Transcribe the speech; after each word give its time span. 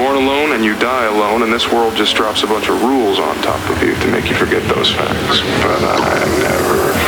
born 0.00 0.16
alone 0.16 0.52
and 0.52 0.64
you 0.64 0.74
die 0.78 1.04
alone, 1.04 1.42
and 1.42 1.52
this 1.52 1.70
world 1.70 1.94
just 1.94 2.16
drops 2.16 2.42
a 2.42 2.46
bunch 2.46 2.70
of 2.70 2.82
rules 2.82 3.18
on 3.18 3.36
top 3.42 3.60
of 3.68 3.82
you 3.82 3.94
to 3.96 4.08
make 4.08 4.30
you 4.30 4.34
forget 4.34 4.62
those 4.74 4.90
facts. 4.90 5.40
But 5.60 5.84
I 5.84 6.24
never 6.40 6.99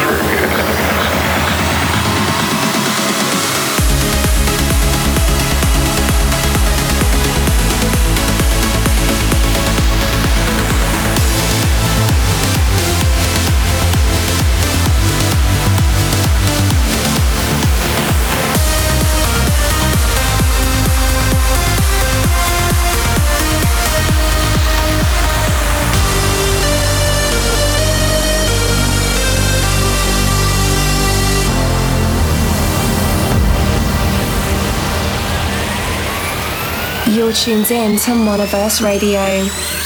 You're 37.33 37.57
in 37.71 37.97
to 37.97 38.11
Monoverse 38.11 38.85
Radio. 38.85 39.82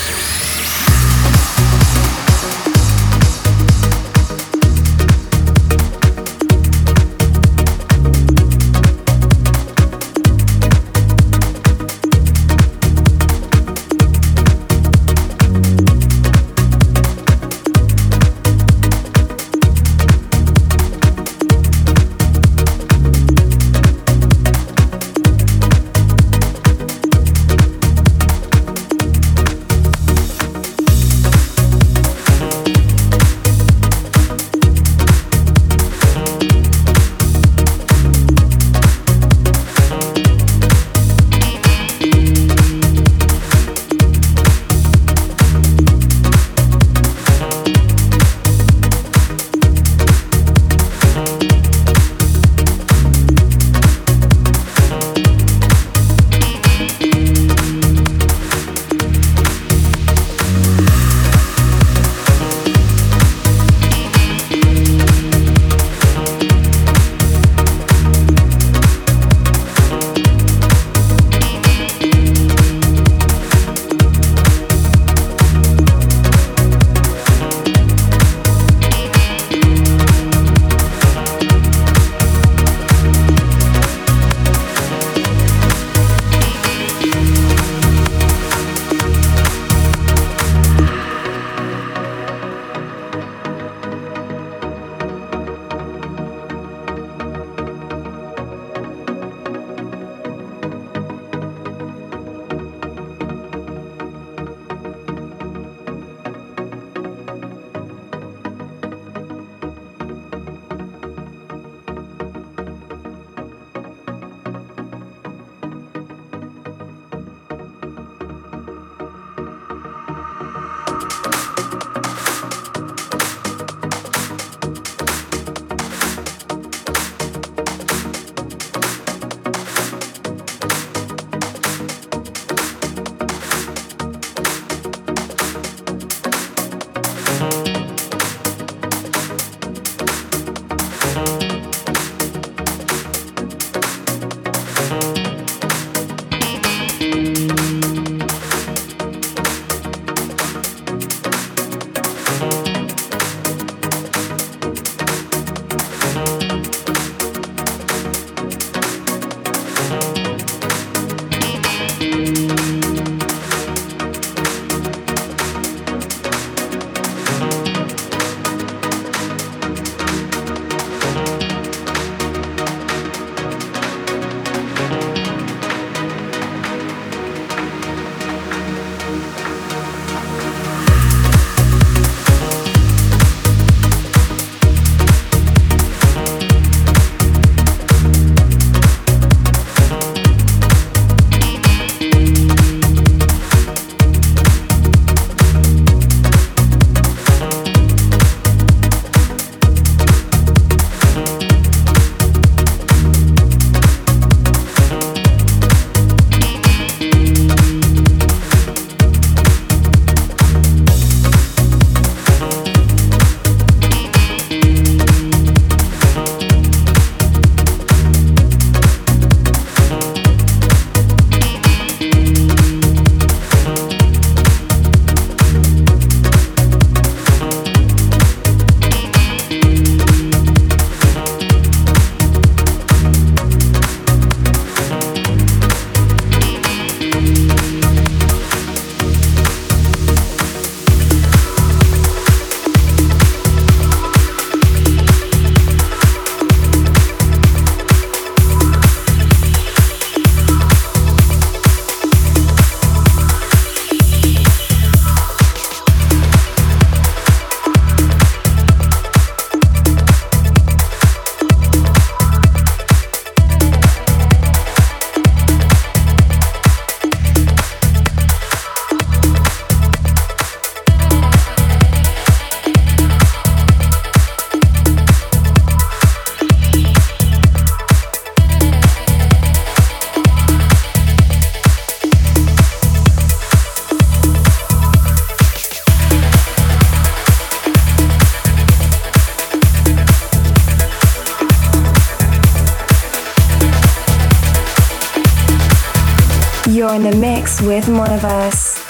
You're 296.87 296.95
in 296.95 297.03
the 297.03 297.17
mix 297.17 297.61
with 297.61 297.87
Monoverse. 297.87 298.86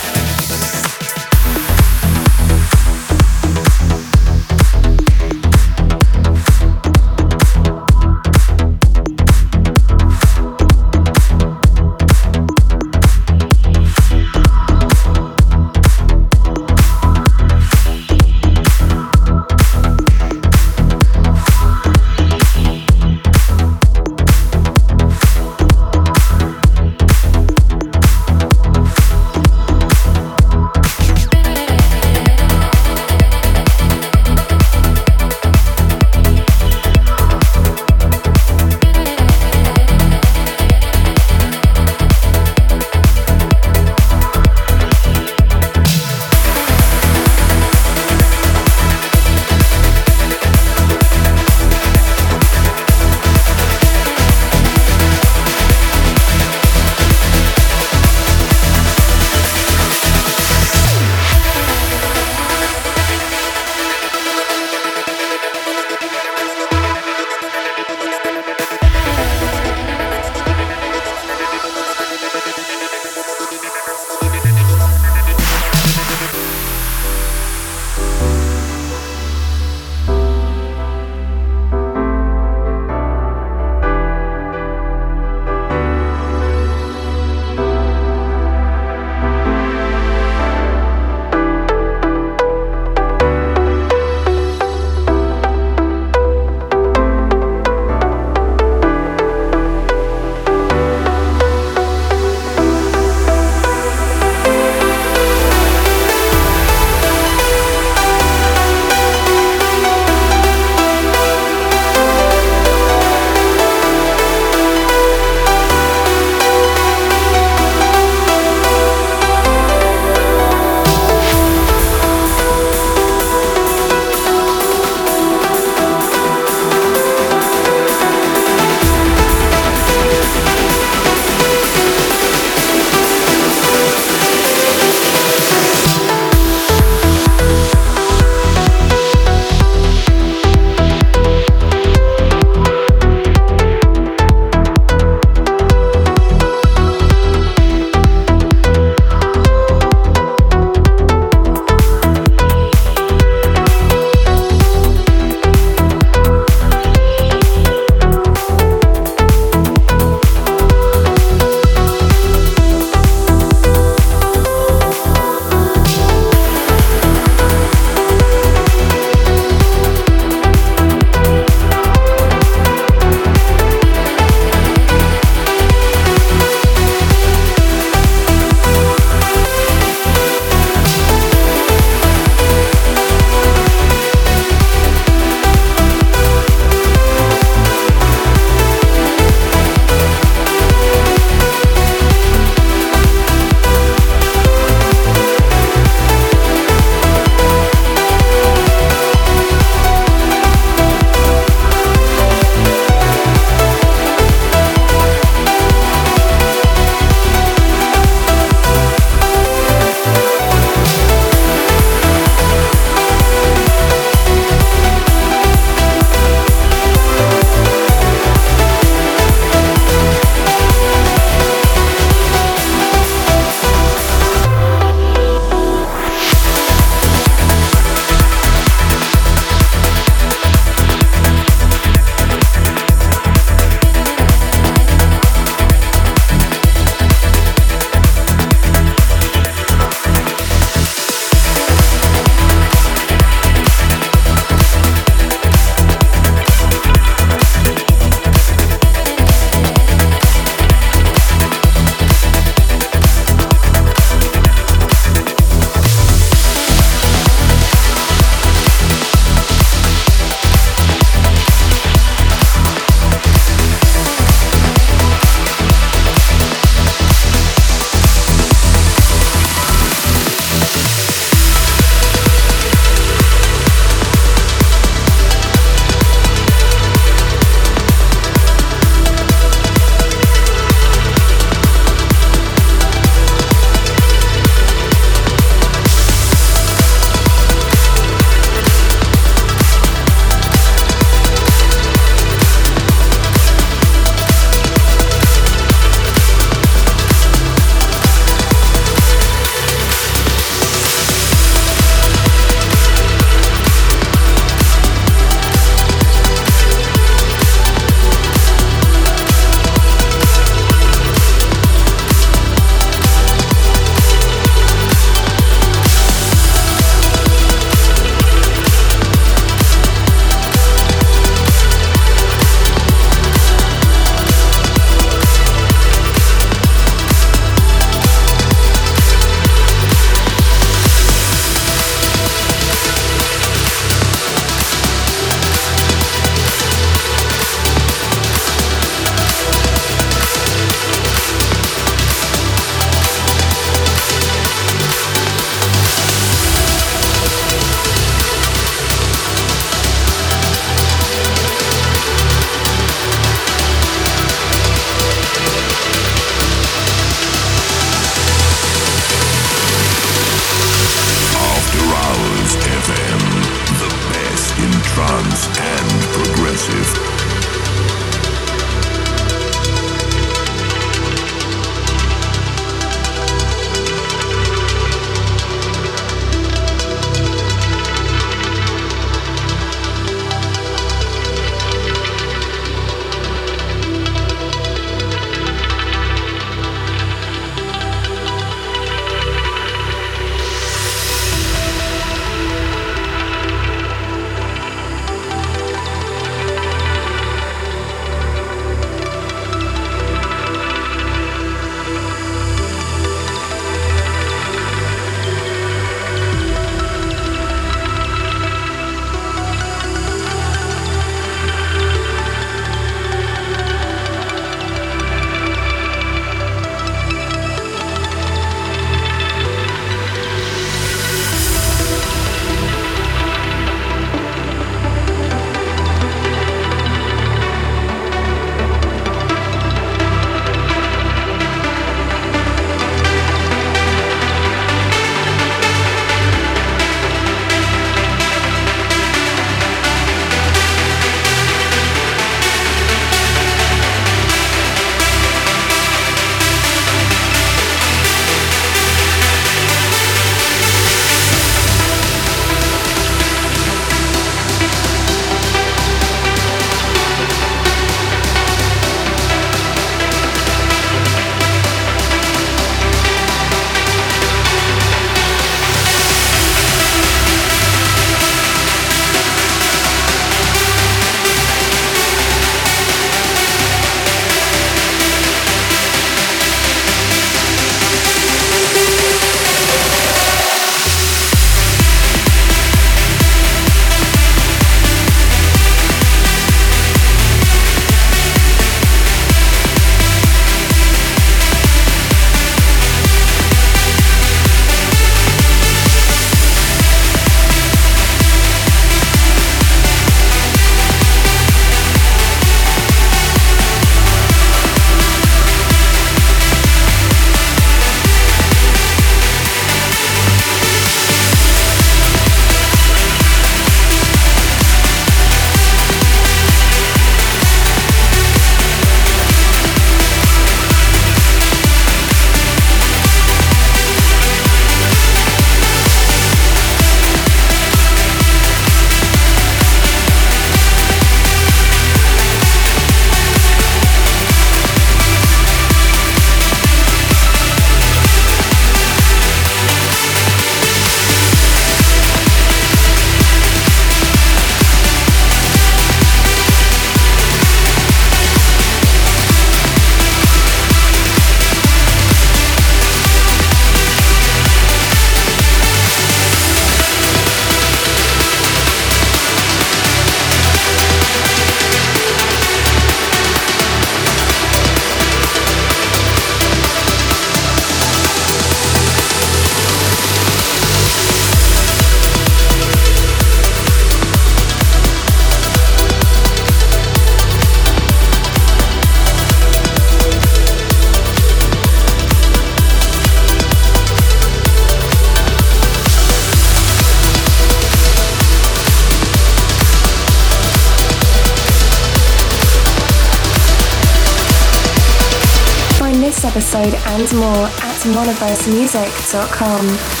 And 596.91 597.13
more 597.15 597.47
at 597.47 597.85
monoversemusic.com. 597.85 600.00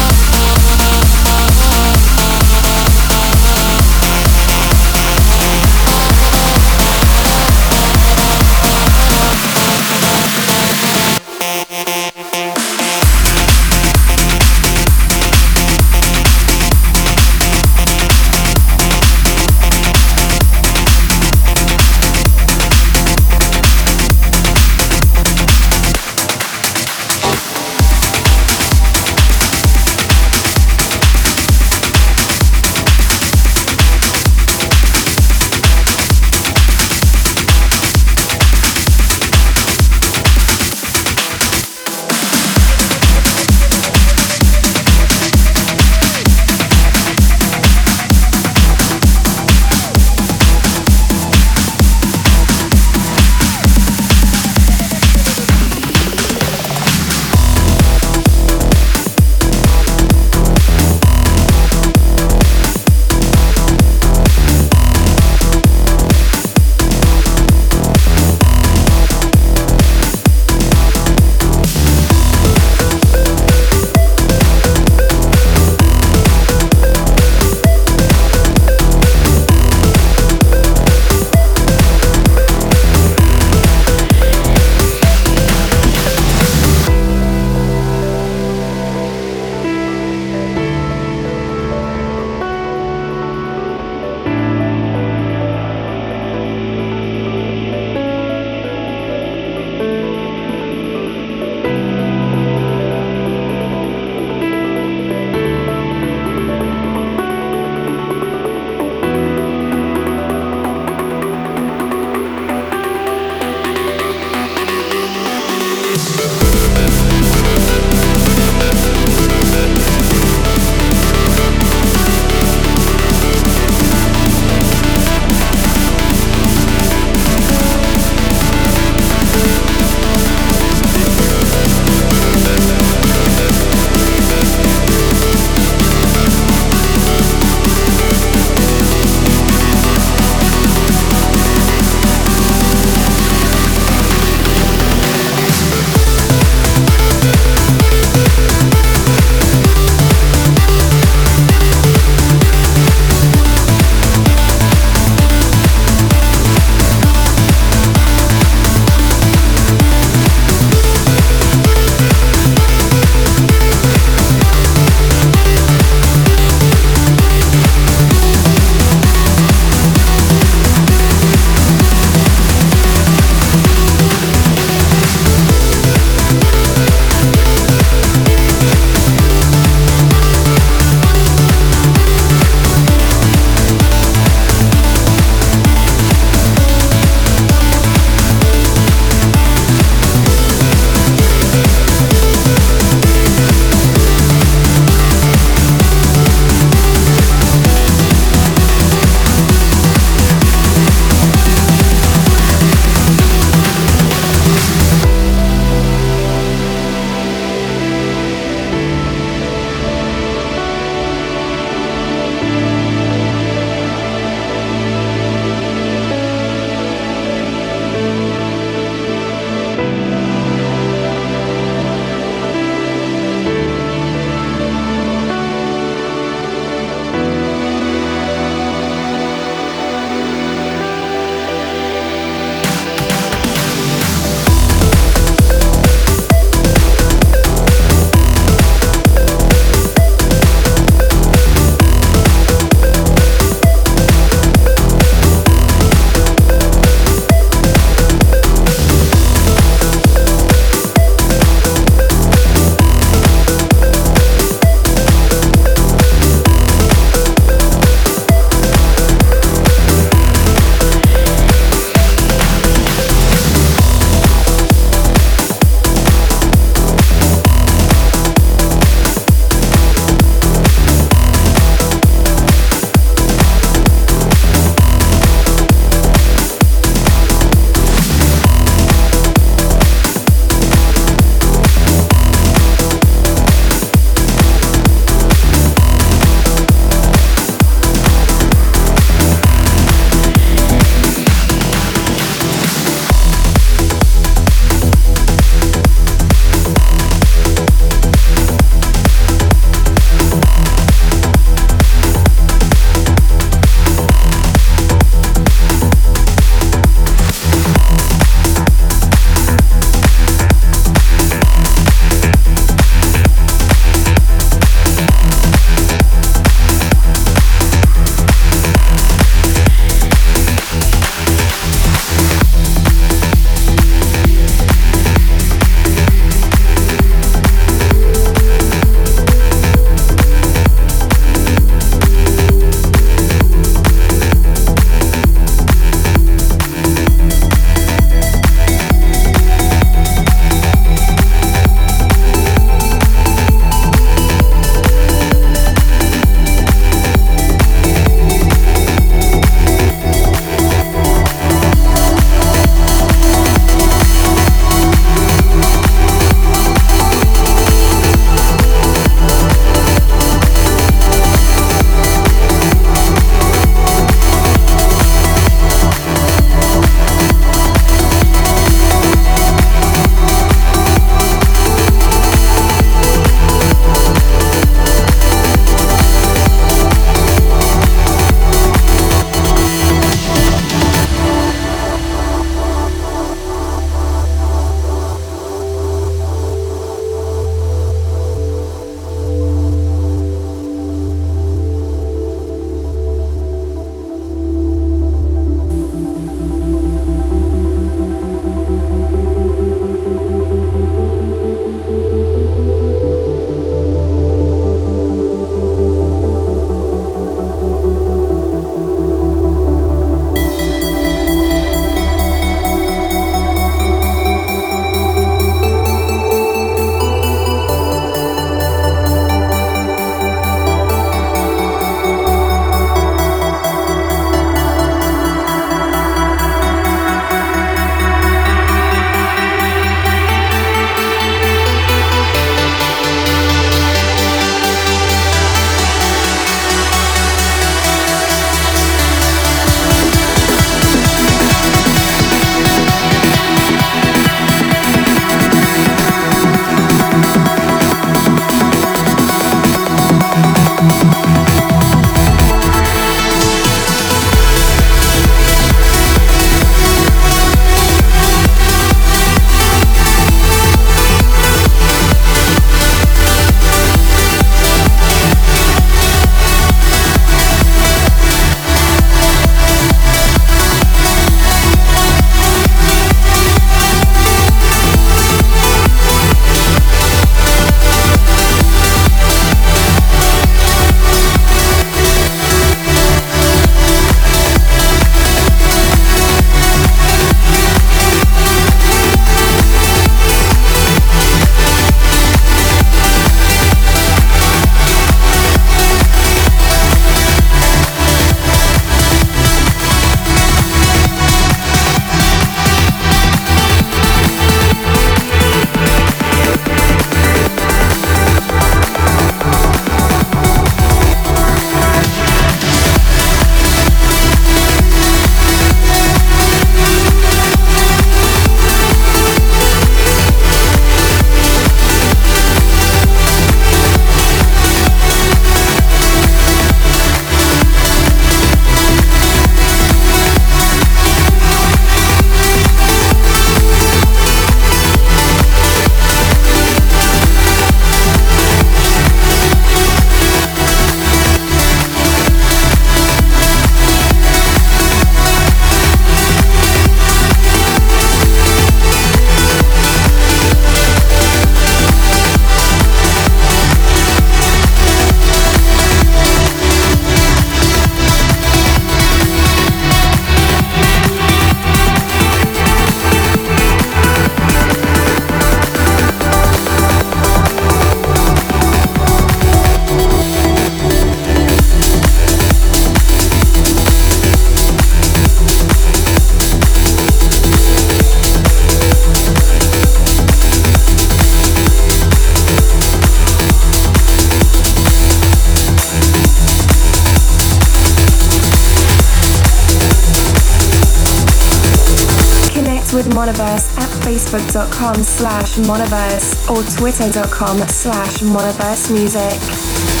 facebook.com 594.41 595.03
slash 595.03 595.55
monoverse 595.57 596.49
or 596.49 596.63
twitter.com 596.77 597.59
slash 597.67 598.19
monoverse 598.19 598.91
music. 598.91 600.00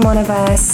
The 0.00 0.08
mix 0.10 0.18
with 0.18 0.26
Monoverse. 0.28 0.67